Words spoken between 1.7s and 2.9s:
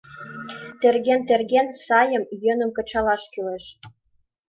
сайым, йӧным